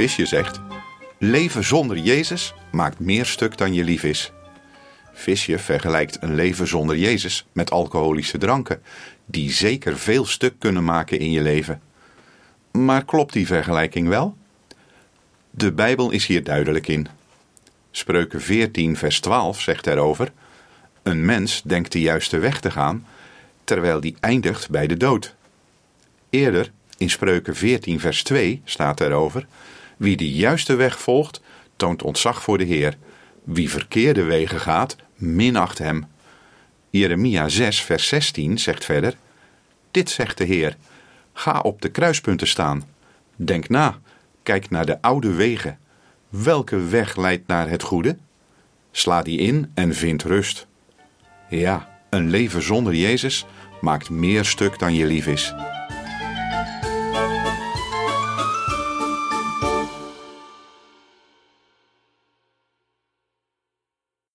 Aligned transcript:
Visje 0.00 0.26
zegt: 0.26 0.60
Leven 1.18 1.64
zonder 1.64 1.98
Jezus 1.98 2.54
maakt 2.72 2.98
meer 2.98 3.26
stuk 3.26 3.56
dan 3.56 3.74
je 3.74 3.84
lief 3.84 4.02
is. 4.02 4.32
Visje 5.12 5.58
vergelijkt 5.58 6.22
een 6.22 6.34
leven 6.34 6.66
zonder 6.66 6.96
Jezus 6.96 7.46
met 7.52 7.70
alcoholische 7.70 8.38
dranken, 8.38 8.82
die 9.26 9.50
zeker 9.50 9.98
veel 9.98 10.26
stuk 10.26 10.54
kunnen 10.58 10.84
maken 10.84 11.18
in 11.18 11.30
je 11.30 11.40
leven. 11.40 11.82
Maar 12.70 13.04
klopt 13.04 13.32
die 13.32 13.46
vergelijking 13.46 14.08
wel? 14.08 14.36
De 15.50 15.72
Bijbel 15.72 16.10
is 16.10 16.26
hier 16.26 16.44
duidelijk 16.44 16.88
in. 16.88 17.08
Spreuken 17.90 18.40
14, 18.40 18.96
vers 18.96 19.20
12 19.20 19.60
zegt 19.60 19.86
erover: 19.86 20.32
Een 21.02 21.24
mens 21.24 21.62
denkt 21.64 21.92
de 21.92 22.00
juiste 22.00 22.38
weg 22.38 22.60
te 22.60 22.70
gaan, 22.70 23.06
terwijl 23.64 24.00
die 24.00 24.16
eindigt 24.20 24.70
bij 24.70 24.86
de 24.86 24.96
dood. 24.96 25.34
Eerder, 26.30 26.72
in 26.96 27.10
Spreuken 27.10 27.56
14, 27.56 28.00
vers 28.00 28.22
2, 28.22 28.62
staat 28.64 29.00
erover: 29.00 29.46
Wie 30.00 30.16
de 30.16 30.30
juiste 30.30 30.74
weg 30.74 31.00
volgt, 31.00 31.40
toont 31.76 32.02
ontzag 32.02 32.42
voor 32.42 32.58
de 32.58 32.64
Heer. 32.64 32.96
Wie 33.44 33.70
verkeerde 33.70 34.22
wegen 34.22 34.60
gaat, 34.60 34.96
minacht 35.14 35.78
hem. 35.78 36.06
Jeremia 36.90 37.48
6, 37.48 37.82
vers 37.82 38.08
16 38.08 38.58
zegt 38.58 38.84
verder: 38.84 39.14
Dit 39.90 40.10
zegt 40.10 40.38
de 40.38 40.44
Heer: 40.44 40.76
Ga 41.32 41.60
op 41.60 41.82
de 41.82 41.90
kruispunten 41.90 42.48
staan. 42.48 42.84
Denk 43.36 43.68
na, 43.68 43.98
kijk 44.42 44.70
naar 44.70 44.86
de 44.86 45.02
oude 45.02 45.32
wegen. 45.32 45.78
Welke 46.28 46.86
weg 46.88 47.16
leidt 47.16 47.46
naar 47.46 47.68
het 47.68 47.82
goede? 47.82 48.16
Sla 48.90 49.22
die 49.22 49.38
in 49.38 49.70
en 49.74 49.94
vind 49.94 50.22
rust. 50.22 50.66
Ja, 51.48 52.00
een 52.10 52.30
leven 52.30 52.62
zonder 52.62 52.94
Jezus 52.94 53.46
maakt 53.80 54.10
meer 54.10 54.44
stuk 54.44 54.78
dan 54.78 54.94
je 54.94 55.06
lief 55.06 55.26
is. 55.26 55.54